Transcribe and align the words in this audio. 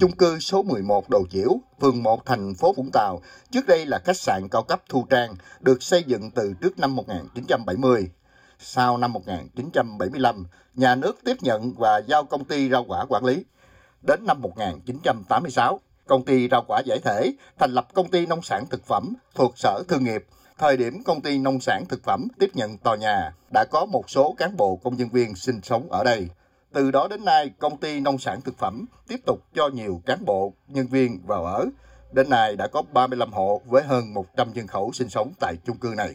Chung 0.00 0.12
cư 0.12 0.38
số 0.38 0.62
11 0.62 1.10
Đầu 1.10 1.26
Diễu, 1.30 1.60
phường 1.80 2.02
1 2.02 2.26
thành 2.26 2.54
phố 2.54 2.72
Vũng 2.72 2.90
Tàu, 2.92 3.20
trước 3.50 3.66
đây 3.66 3.86
là 3.86 3.98
khách 4.04 4.16
sạn 4.16 4.48
cao 4.50 4.62
cấp 4.62 4.82
Thu 4.88 5.06
Trang, 5.10 5.34
được 5.60 5.82
xây 5.82 6.02
dựng 6.02 6.30
từ 6.30 6.54
trước 6.60 6.78
năm 6.78 6.96
1970. 6.96 8.10
Sau 8.58 8.96
năm 8.96 9.12
1975, 9.12 10.46
nhà 10.74 10.94
nước 10.94 11.18
tiếp 11.24 11.36
nhận 11.40 11.72
và 11.78 11.98
giao 11.98 12.24
công 12.24 12.44
ty 12.44 12.70
rau 12.70 12.84
quả 12.84 13.04
quản 13.08 13.24
lý. 13.24 13.44
Đến 14.02 14.20
năm 14.26 14.40
1986, 14.42 15.80
công 16.06 16.24
ty 16.24 16.48
rau 16.48 16.64
quả 16.68 16.82
giải 16.86 16.98
thể 17.04 17.32
thành 17.58 17.72
lập 17.72 17.86
công 17.94 18.10
ty 18.10 18.26
nông 18.26 18.42
sản 18.42 18.64
thực 18.70 18.84
phẩm 18.84 19.14
thuộc 19.34 19.58
Sở 19.58 19.82
Thương 19.88 20.04
nghiệp. 20.04 20.24
Thời 20.58 20.76
điểm 20.76 21.02
công 21.04 21.20
ty 21.20 21.38
nông 21.38 21.60
sản 21.60 21.84
thực 21.88 22.04
phẩm 22.04 22.28
tiếp 22.38 22.50
nhận 22.54 22.78
tòa 22.78 22.96
nhà, 22.96 23.32
đã 23.54 23.64
có 23.70 23.86
một 23.86 24.10
số 24.10 24.34
cán 24.38 24.56
bộ 24.56 24.76
công 24.76 24.96
nhân 24.96 25.08
viên 25.08 25.34
sinh 25.34 25.60
sống 25.62 25.92
ở 25.92 26.04
đây. 26.04 26.28
Từ 26.72 26.90
đó 26.90 27.08
đến 27.10 27.24
nay, 27.24 27.50
công 27.58 27.76
ty 27.76 28.00
nông 28.00 28.18
sản 28.18 28.40
thực 28.40 28.58
phẩm 28.58 28.86
tiếp 29.08 29.20
tục 29.26 29.38
cho 29.54 29.68
nhiều 29.68 30.02
cán 30.06 30.24
bộ, 30.24 30.52
nhân 30.68 30.86
viên 30.86 31.26
vào 31.26 31.44
ở. 31.44 31.66
Đến 32.12 32.30
nay 32.30 32.56
đã 32.56 32.66
có 32.66 32.82
35 32.92 33.32
hộ 33.32 33.60
với 33.66 33.82
hơn 33.82 34.14
100 34.14 34.52
nhân 34.52 34.66
khẩu 34.66 34.92
sinh 34.92 35.08
sống 35.08 35.32
tại 35.40 35.54
chung 35.66 35.76
cư 35.76 35.94
này. 35.96 36.14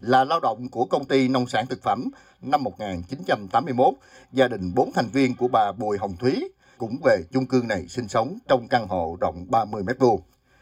Là 0.00 0.24
lao 0.24 0.40
động 0.40 0.68
của 0.68 0.84
công 0.84 1.04
ty 1.04 1.28
nông 1.28 1.46
sản 1.46 1.66
thực 1.66 1.82
phẩm 1.82 2.10
năm 2.42 2.62
1981, 2.62 3.94
gia 4.32 4.48
đình 4.48 4.72
4 4.74 4.92
thành 4.92 5.08
viên 5.12 5.36
của 5.36 5.48
bà 5.48 5.72
Bùi 5.72 5.98
Hồng 5.98 6.16
Thúy 6.16 6.48
cũng 6.78 6.96
về 7.04 7.22
chung 7.32 7.46
cư 7.46 7.62
này 7.68 7.88
sinh 7.88 8.08
sống 8.08 8.38
trong 8.48 8.68
căn 8.68 8.88
hộ 8.88 9.16
rộng 9.20 9.46
30 9.50 9.82
mét 9.82 9.98
vuông. 9.98 10.20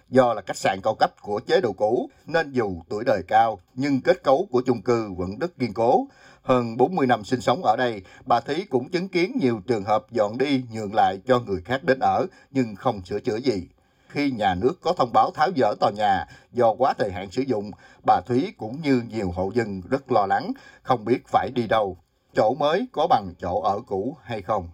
Do 0.09 0.35
là 0.35 0.43
khách 0.47 0.57
sạn 0.57 0.81
cao 0.83 0.95
cấp 0.95 1.23
của 1.23 1.41
chế 1.41 1.61
độ 1.61 1.73
cũ 1.73 2.11
nên 2.27 2.53
dù 2.53 2.83
tuổi 2.89 3.05
đời 3.05 3.23
cao 3.29 3.59
nhưng 3.75 4.01
kết 4.01 4.23
cấu 4.23 4.49
của 4.51 4.63
chung 4.67 4.83
cư 4.83 5.13
vẫn 5.17 5.39
rất 5.39 5.59
kiên 5.59 5.75
cố. 5.75 6.07
Hơn 6.43 6.77
40 6.77 7.07
năm 7.07 7.25
sinh 7.25 7.41
sống 7.41 7.65
ở 7.65 7.77
đây, 7.77 8.03
bà 8.27 8.41
Thí 8.41 8.65
cũng 8.65 8.89
chứng 8.89 9.09
kiến 9.09 9.37
nhiều 9.41 9.61
trường 9.67 9.85
hợp 9.85 10.11
dọn 10.11 10.39
đi 10.39 10.65
nhường 10.73 10.95
lại 10.95 11.21
cho 11.27 11.41
người 11.41 11.61
khác 11.65 11.85
đến 11.85 11.99
ở 11.99 12.27
nhưng 12.51 12.77
không 12.77 13.05
sửa 13.05 13.21
chữa 13.21 13.37
gì. 13.37 13.69
Khi 14.09 14.31
nhà 14.31 14.55
nước 14.55 14.81
có 14.81 14.93
thông 14.93 15.13
báo 15.13 15.31
tháo 15.31 15.49
dỡ 15.57 15.75
tòa 15.81 15.91
nhà 15.91 16.27
do 16.53 16.75
quá 16.79 16.95
thời 16.99 17.13
hạn 17.13 17.31
sử 17.31 17.43
dụng, 17.43 17.71
bà 18.07 18.21
Thúy 18.27 18.53
cũng 18.59 18.81
như 18.83 19.03
nhiều 19.09 19.31
hộ 19.31 19.51
dân 19.55 19.83
rất 19.91 20.13
lo 20.13 20.27
lắng, 20.27 20.53
không 20.83 21.05
biết 21.05 21.29
phải 21.29 21.51
đi 21.55 21.67
đâu. 21.67 21.97
Chỗ 22.35 22.55
mới 22.55 22.87
có 22.93 23.07
bằng 23.07 23.33
chỗ 23.41 23.61
ở 23.61 23.81
cũ 23.87 24.17
hay 24.23 24.43
không? 24.43 24.69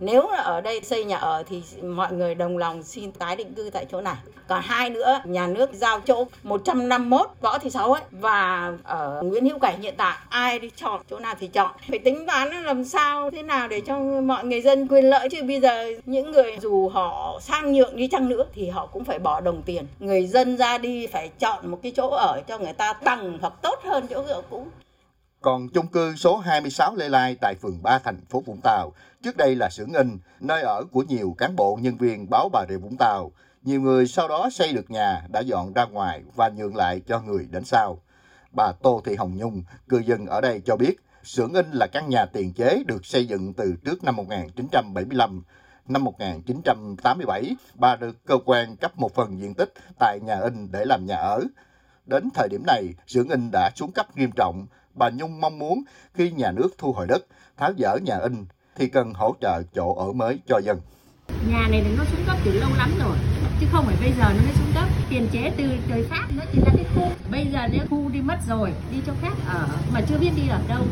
Nếu 0.00 0.30
là 0.30 0.38
ở 0.38 0.60
đây 0.60 0.80
xây 0.82 1.04
nhà 1.04 1.16
ở 1.16 1.42
thì 1.48 1.62
mọi 1.82 2.12
người 2.12 2.34
đồng 2.34 2.58
lòng 2.58 2.82
xin 2.82 3.12
tái 3.12 3.36
định 3.36 3.54
cư 3.54 3.70
tại 3.72 3.86
chỗ 3.92 4.00
này. 4.00 4.16
Còn 4.48 4.62
hai 4.64 4.90
nữa, 4.90 5.20
nhà 5.24 5.46
nước 5.46 5.70
giao 5.72 6.00
chỗ 6.00 6.24
151 6.42 7.30
Võ 7.40 7.58
Thị 7.58 7.70
Sáu 7.70 7.92
ấy 7.92 8.02
và 8.10 8.72
ở 8.84 9.22
Nguyễn 9.24 9.46
Hữu 9.46 9.58
Cảnh 9.58 9.80
hiện 9.82 9.94
tại 9.96 10.16
ai 10.28 10.58
đi 10.58 10.70
chọn 10.76 11.00
chỗ 11.10 11.18
nào 11.18 11.34
thì 11.40 11.46
chọn. 11.46 11.70
Phải 11.88 11.98
tính 11.98 12.26
toán 12.26 12.64
làm 12.64 12.84
sao 12.84 13.30
thế 13.30 13.42
nào 13.42 13.68
để 13.68 13.80
cho 13.80 13.98
mọi 13.98 14.44
người 14.44 14.60
dân 14.60 14.88
quyền 14.88 15.04
lợi 15.04 15.28
chứ 15.28 15.42
bây 15.42 15.60
giờ 15.60 15.92
những 16.06 16.30
người 16.30 16.56
dù 16.60 16.88
họ 16.88 17.38
sang 17.42 17.72
nhượng 17.72 17.96
đi 17.96 18.08
chăng 18.08 18.28
nữa 18.28 18.44
thì 18.54 18.68
họ 18.68 18.86
cũng 18.86 19.04
phải 19.04 19.18
bỏ 19.18 19.40
đồng 19.40 19.62
tiền. 19.62 19.86
Người 19.98 20.26
dân 20.26 20.56
ra 20.56 20.78
đi 20.78 21.06
phải 21.06 21.30
chọn 21.38 21.70
một 21.70 21.78
cái 21.82 21.92
chỗ 21.96 22.08
ở 22.08 22.40
cho 22.48 22.58
người 22.58 22.72
ta 22.72 22.92
bằng 23.04 23.38
hoặc 23.40 23.52
tốt 23.62 23.80
hơn 23.84 24.06
chỗ 24.10 24.22
ở 24.28 24.42
cũ. 24.50 24.66
Còn 25.40 25.68
chung 25.68 25.86
cư 25.86 26.16
số 26.16 26.36
26 26.36 26.96
Lê 26.96 27.08
Lai 27.08 27.36
tại 27.40 27.54
phường 27.54 27.82
3 27.82 27.98
thành 27.98 28.20
phố 28.30 28.40
Vũng 28.40 28.60
Tàu, 28.62 28.92
trước 29.22 29.36
đây 29.36 29.54
là 29.56 29.70
xưởng 29.70 29.92
in, 29.92 30.18
nơi 30.40 30.62
ở 30.62 30.84
của 30.92 31.02
nhiều 31.02 31.34
cán 31.38 31.56
bộ 31.56 31.78
nhân 31.82 31.96
viên 31.96 32.30
báo 32.30 32.48
Bà 32.52 32.64
Rịa 32.68 32.76
Vũng 32.76 32.96
Tàu. 32.96 33.32
Nhiều 33.62 33.80
người 33.80 34.06
sau 34.06 34.28
đó 34.28 34.48
xây 34.52 34.72
được 34.72 34.90
nhà 34.90 35.22
đã 35.28 35.40
dọn 35.40 35.72
ra 35.72 35.84
ngoài 35.84 36.22
và 36.34 36.48
nhượng 36.48 36.76
lại 36.76 37.00
cho 37.06 37.20
người 37.20 37.48
đến 37.50 37.64
sau. 37.64 37.98
Bà 38.52 38.72
Tô 38.82 39.02
Thị 39.04 39.16
Hồng 39.16 39.36
Nhung, 39.36 39.62
cư 39.88 39.98
dân 39.98 40.26
ở 40.26 40.40
đây 40.40 40.62
cho 40.66 40.76
biết, 40.76 40.96
xưởng 41.24 41.54
in 41.54 41.70
là 41.72 41.86
căn 41.86 42.08
nhà 42.08 42.26
tiền 42.26 42.52
chế 42.52 42.82
được 42.86 43.06
xây 43.06 43.26
dựng 43.26 43.52
từ 43.52 43.74
trước 43.84 44.04
năm 44.04 44.16
1975. 44.16 45.42
Năm 45.88 46.04
1987, 46.04 47.56
bà 47.74 47.96
được 47.96 48.24
cơ 48.26 48.38
quan 48.44 48.76
cấp 48.76 48.98
một 48.98 49.14
phần 49.14 49.40
diện 49.40 49.54
tích 49.54 49.72
tại 49.98 50.18
nhà 50.22 50.40
in 50.40 50.68
để 50.72 50.84
làm 50.84 51.06
nhà 51.06 51.16
ở. 51.16 51.40
Đến 52.06 52.28
thời 52.34 52.48
điểm 52.48 52.62
này, 52.66 52.94
xưởng 53.06 53.28
in 53.28 53.50
đã 53.52 53.70
xuống 53.76 53.92
cấp 53.92 54.16
nghiêm 54.16 54.30
trọng, 54.36 54.66
bà 54.96 55.10
Nhung 55.10 55.40
mong 55.40 55.58
muốn 55.58 55.82
khi 56.14 56.30
nhà 56.30 56.52
nước 56.52 56.68
thu 56.78 56.92
hồi 56.92 57.06
đất, 57.06 57.26
tháo 57.56 57.72
dỡ 57.78 57.96
nhà 57.96 58.16
in 58.16 58.44
thì 58.76 58.88
cần 58.88 59.14
hỗ 59.14 59.34
trợ 59.40 59.62
chỗ 59.74 59.94
ở 59.94 60.12
mới 60.12 60.38
cho 60.48 60.60
dân. 60.64 60.80
Nhà 61.50 61.68
này 61.70 61.84
nó 61.98 62.04
xuống 62.04 62.24
cấp 62.26 62.36
từ 62.44 62.52
lâu 62.52 62.70
lắm 62.78 62.90
rồi, 63.04 63.16
chứ 63.60 63.66
không 63.72 63.86
phải 63.86 63.96
bây 64.00 64.12
giờ 64.12 64.24
nó 64.28 64.42
mới 64.44 64.54
xuống 64.54 64.72
cấp. 64.74 64.88
Tiền 65.10 65.28
chế 65.32 65.52
từ 65.56 65.64
thời 65.88 66.02
Pháp 66.02 66.26
nó 66.36 66.44
chỉ 66.52 66.58
là 66.60 66.72
cái 66.76 66.84
khu. 66.94 67.10
Bây 67.30 67.46
giờ 67.52 67.60
nếu 67.72 67.82
khu 67.90 68.08
đi 68.08 68.20
mất 68.20 68.38
rồi, 68.48 68.72
đi 68.92 68.98
chỗ 69.06 69.12
khác 69.22 69.32
ở 69.46 69.68
mà 69.92 70.00
chưa 70.08 70.18
biết 70.18 70.30
đi 70.36 70.48
ở 70.48 70.60
đâu. 70.68 70.82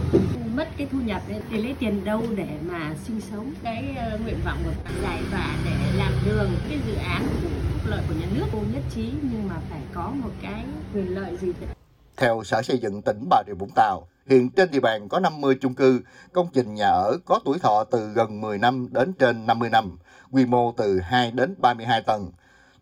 Mất 0.54 0.68
cái 0.76 0.86
thu 0.92 0.98
nhập 1.00 1.22
thì 1.50 1.62
lấy 1.62 1.74
tiền 1.78 2.04
đâu 2.04 2.22
để 2.36 2.48
mà 2.70 2.94
sinh 3.06 3.20
sống. 3.20 3.52
Cái 3.62 3.96
uh, 4.14 4.20
nguyện 4.20 4.38
vọng 4.44 4.58
của 4.64 4.90
giải 5.02 5.22
và 5.32 5.56
để 5.64 5.98
làm 5.98 6.12
đường, 6.26 6.50
cái 6.68 6.78
dự 6.86 6.94
án 6.94 7.22
của 7.22 7.48
phúc 7.72 7.82
lợi 7.84 8.02
của 8.08 8.14
nhà 8.20 8.26
nước 8.34 8.46
cô 8.52 8.58
nhất 8.74 8.82
trí 8.94 9.12
nhưng 9.22 9.48
mà 9.48 9.54
phải 9.70 9.80
có 9.94 10.12
một 10.22 10.30
cái 10.42 10.64
quyền 10.94 11.14
lợi 11.14 11.36
gì 11.36 11.52
theo 12.16 12.42
Sở 12.44 12.62
Xây 12.62 12.78
dựng 12.78 13.02
tỉnh 13.02 13.26
Bà 13.30 13.42
Rịa 13.46 13.54
Vũng 13.54 13.70
Tàu, 13.74 14.08
hiện 14.26 14.50
trên 14.50 14.70
địa 14.70 14.80
bàn 14.80 15.08
có 15.08 15.20
50 15.20 15.58
chung 15.60 15.74
cư, 15.74 16.00
công 16.32 16.48
trình 16.52 16.74
nhà 16.74 16.88
ở 16.88 17.18
có 17.24 17.40
tuổi 17.44 17.58
thọ 17.58 17.84
từ 17.84 18.12
gần 18.12 18.40
10 18.40 18.58
năm 18.58 18.88
đến 18.90 19.12
trên 19.12 19.46
50 19.46 19.70
năm, 19.70 19.98
quy 20.30 20.46
mô 20.46 20.72
từ 20.72 21.00
2 21.00 21.30
đến 21.30 21.54
32 21.58 22.02
tầng. 22.02 22.32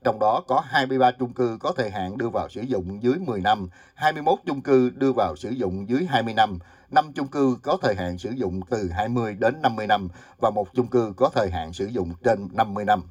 Trong 0.05 0.19
đó 0.19 0.43
có 0.49 0.63
23 0.67 1.11
chung 1.11 1.33
cư 1.33 1.57
có 1.61 1.73
thời 1.77 1.91
hạn 1.91 2.19
đưa 2.19 2.29
vào 2.29 2.49
sử 2.49 2.61
dụng 2.61 3.03
dưới 3.03 3.15
10 3.19 3.41
năm, 3.41 3.69
21 3.95 4.39
chung 4.47 4.61
cư 4.61 4.91
đưa 4.91 5.13
vào 5.13 5.37
sử 5.37 5.51
dụng 5.51 5.89
dưới 5.89 6.07
20 6.11 6.35
năm, 6.35 6.59
5 6.91 7.13
chung 7.13 7.29
cư 7.29 7.57
có 7.63 7.79
thời 7.83 7.95
hạn 7.95 8.19
sử 8.19 8.31
dụng 8.31 8.61
từ 8.71 8.91
20 8.91 9.35
đến 9.35 9.63
50 9.63 9.87
năm 9.87 10.09
và 10.41 10.51
một 10.51 10.75
chung 10.75 10.87
cư 10.87 11.13
có 11.17 11.31
thời 11.35 11.51
hạn 11.51 11.73
sử 11.73 11.87
dụng 11.87 12.13
trên 12.25 12.49
50 12.53 12.85
năm. 12.85 13.03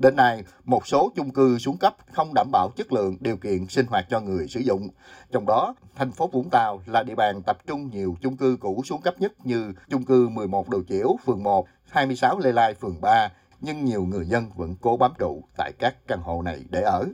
Đến 0.00 0.16
nay, 0.16 0.44
một 0.64 0.86
số 0.86 1.12
chung 1.16 1.30
cư 1.30 1.58
xuống 1.58 1.76
cấp 1.76 1.96
không 2.12 2.34
đảm 2.34 2.48
bảo 2.52 2.70
chất 2.76 2.92
lượng 2.92 3.16
điều 3.20 3.36
kiện 3.36 3.66
sinh 3.66 3.86
hoạt 3.86 4.06
cho 4.10 4.20
người 4.20 4.48
sử 4.48 4.60
dụng. 4.60 4.88
Trong 5.32 5.46
đó, 5.46 5.74
thành 5.96 6.12
phố 6.12 6.26
Vũng 6.26 6.50
Tàu 6.50 6.82
là 6.86 7.02
địa 7.02 7.14
bàn 7.14 7.42
tập 7.42 7.58
trung 7.66 7.90
nhiều 7.90 8.16
chung 8.22 8.36
cư 8.36 8.56
cũ 8.60 8.82
xuống 8.84 9.00
cấp 9.00 9.14
nhất 9.18 9.32
như 9.44 9.72
chung 9.90 10.04
cư 10.04 10.28
11 10.28 10.68
Đồ 10.68 10.82
Chiểu, 10.88 11.16
phường 11.24 11.42
1, 11.42 11.66
26 11.90 12.38
Lê 12.38 12.52
Lai, 12.52 12.74
phường 12.74 13.00
3, 13.00 13.32
nhưng 13.60 13.84
nhiều 13.84 14.04
người 14.04 14.26
dân 14.26 14.50
vẫn 14.56 14.74
cố 14.80 14.96
bám 14.96 15.12
trụ 15.18 15.42
tại 15.56 15.72
các 15.78 15.96
căn 16.06 16.20
hộ 16.20 16.42
này 16.42 16.64
để 16.70 16.82
ở. 16.82 17.06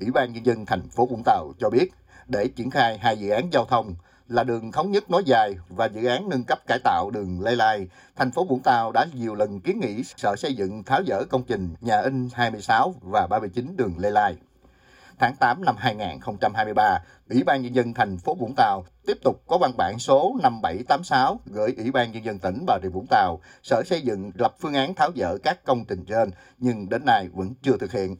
Ủy 0.00 0.10
ban 0.10 0.32
Nhân 0.32 0.46
dân 0.46 0.66
thành 0.66 0.88
phố 0.88 1.06
Vũng 1.06 1.22
Tàu 1.24 1.52
cho 1.58 1.70
biết, 1.70 1.88
để 2.26 2.48
triển 2.48 2.70
khai 2.70 2.98
hai 2.98 3.18
dự 3.18 3.30
án 3.30 3.48
giao 3.52 3.64
thông, 3.64 3.94
là 4.28 4.44
đường 4.44 4.72
thống 4.72 4.90
nhất 4.90 5.10
nối 5.10 5.24
dài 5.24 5.56
và 5.68 5.86
dự 5.86 6.06
án 6.06 6.28
nâng 6.28 6.44
cấp 6.44 6.58
cải 6.66 6.78
tạo 6.84 7.10
đường 7.10 7.40
Lê 7.40 7.56
Lai, 7.56 7.88
thành 8.16 8.30
phố 8.30 8.44
Vũng 8.44 8.62
Tàu 8.62 8.92
đã 8.92 9.06
nhiều 9.14 9.34
lần 9.34 9.60
kiến 9.60 9.80
nghị 9.80 10.02
Sở 10.16 10.36
Xây 10.36 10.54
dựng 10.54 10.84
tháo 10.84 11.04
dỡ 11.06 11.24
công 11.24 11.42
trình 11.44 11.74
nhà 11.80 12.00
in 12.00 12.28
26 12.32 12.94
và 13.00 13.26
39 13.26 13.76
đường 13.76 13.94
Lê 13.98 14.10
Lai. 14.10 14.36
Tháng 15.18 15.36
8 15.36 15.64
năm 15.64 15.76
2023, 15.78 16.98
Ủy 17.30 17.42
ban 17.42 17.62
Nhân 17.62 17.74
dân 17.74 17.94
thành 17.94 18.18
phố 18.18 18.34
Vũng 18.34 18.54
Tàu 18.56 18.84
tiếp 19.06 19.18
tục 19.24 19.42
có 19.46 19.58
văn 19.58 19.72
bản 19.76 19.98
số 19.98 20.36
5786 20.42 21.40
gửi 21.46 21.74
Ủy 21.76 21.90
ban 21.90 22.12
Nhân 22.12 22.24
dân 22.24 22.38
tỉnh 22.38 22.64
Bà 22.66 22.78
Rịa 22.82 22.88
Vũng 22.88 23.06
Tàu, 23.10 23.40
Sở 23.62 23.82
Xây 23.86 24.02
dựng 24.02 24.30
lập 24.34 24.54
phương 24.60 24.74
án 24.74 24.94
tháo 24.94 25.10
dỡ 25.16 25.38
các 25.42 25.64
công 25.64 25.84
trình 25.84 26.04
trên, 26.04 26.30
nhưng 26.58 26.88
đến 26.88 27.04
nay 27.04 27.28
vẫn 27.32 27.54
chưa 27.62 27.76
thực 27.76 27.92
hiện. 27.92 28.16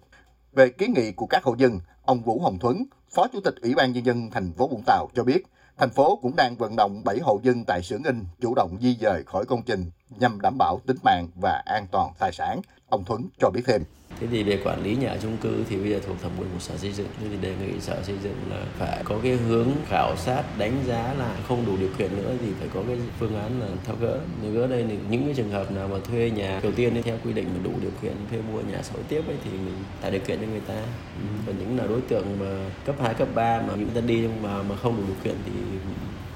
Về 0.53 0.69
kiến 0.69 0.93
nghị 0.97 1.13
của 1.13 1.27
các 1.27 1.45
hộ 1.45 1.55
dân, 1.59 1.81
ông 2.03 2.23
Vũ 2.23 2.41
Hồng 2.41 2.59
Thuấn, 2.59 2.85
Phó 3.15 3.27
Chủ 3.33 3.41
tịch 3.41 3.55
Ủy 3.63 3.75
ban 3.75 3.93
Nhân 3.93 4.07
dân 4.07 4.31
thành 4.31 4.53
phố 4.53 4.69
Vũng 4.69 4.83
Tàu 4.87 5.09
cho 5.15 5.25
biết, 5.25 5.43
Thành 5.79 5.91
phố 5.91 6.19
cũng 6.23 6.37
đang 6.37 6.57
vận 6.57 6.77
động 6.77 7.03
7 7.05 7.19
hộ 7.23 7.41
dân 7.43 7.65
tại 7.67 7.83
xưởng 7.83 8.03
in 8.05 8.25
chủ 8.41 8.55
động 8.55 8.77
di 8.81 8.97
dời 9.01 9.23
khỏi 9.27 9.47
công 9.47 9.63
trình 9.63 9.91
nhằm 10.19 10.41
đảm 10.41 10.59
bảo 10.59 10.81
tính 10.87 10.97
mạng 11.03 11.29
và 11.41 11.63
an 11.67 11.87
toàn 11.91 12.13
tài 12.19 12.33
sản. 12.33 12.61
Ông 12.89 13.05
Thuấn 13.05 13.29
cho 13.41 13.51
biết 13.51 13.63
thêm. 13.67 13.83
Thế 14.21 14.27
thì 14.31 14.43
về 14.43 14.59
quản 14.65 14.83
lý 14.83 14.97
nhà 14.97 15.17
chung 15.23 15.37
cư 15.37 15.65
thì 15.69 15.77
bây 15.77 15.91
giờ 15.91 16.01
thuộc 16.07 16.17
thẩm 16.23 16.33
quyền 16.39 16.49
của 16.53 16.59
sở 16.59 16.77
xây 16.77 16.93
dựng. 16.93 17.07
Thế 17.21 17.27
thì 17.31 17.37
đề 17.37 17.55
nghị 17.61 17.81
sở 17.81 18.03
xây 18.03 18.17
dựng 18.23 18.37
là 18.51 18.65
phải 18.79 19.03
có 19.05 19.19
cái 19.23 19.33
hướng 19.33 19.69
khảo 19.89 20.17
sát 20.17 20.43
đánh 20.59 20.85
giá 20.87 21.15
là 21.19 21.37
không 21.49 21.67
đủ 21.67 21.77
điều 21.77 21.89
kiện 21.99 22.17
nữa 22.17 22.33
thì 22.41 22.47
phải 22.59 22.69
có 22.75 22.83
cái 22.87 22.97
phương 23.19 23.37
án 23.37 23.61
là 23.61 23.67
tháo 23.85 23.97
gỡ. 24.01 24.19
Nếu 24.43 24.53
gỡ 24.53 24.67
đây 24.67 24.85
thì 24.89 24.97
những 25.11 25.25
cái 25.25 25.35
trường 25.35 25.51
hợp 25.51 25.73
nào 25.73 25.89
mà 25.89 25.99
thuê 26.05 26.31
nhà 26.31 26.61
đầu 26.63 26.73
tiên 26.73 27.03
theo 27.03 27.17
quy 27.25 27.33
định 27.33 27.47
mà 27.55 27.61
đủ 27.65 27.73
điều 27.81 27.91
kiện 28.03 28.13
thuê 28.31 28.39
mua 28.53 28.61
nhà 28.61 28.83
sổ 28.83 28.99
tiếp 29.09 29.23
ấy 29.27 29.37
thì 29.45 29.51
mình 29.51 29.75
tạo 30.01 30.11
điều 30.11 30.21
kiện 30.21 30.39
cho 30.41 30.47
người 30.47 30.63
ta. 30.67 30.75
Ừ. 31.21 31.27
Còn 31.47 31.55
những 31.59 31.79
là 31.79 31.87
đối 31.87 32.01
tượng 32.01 32.27
mà 32.41 32.71
cấp 32.85 32.95
2, 33.03 33.15
cấp 33.15 33.29
3 33.35 33.63
mà 33.69 33.75
những 33.77 33.89
ta 33.95 34.01
đi 34.01 34.19
nhưng 34.21 34.43
mà 34.43 34.63
mà 34.63 34.77
không 34.77 34.97
đủ 34.97 35.03
điều 35.07 35.17
kiện 35.25 35.35
thì 35.45 35.53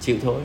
chịu 0.00 0.16
thôi 0.22 0.40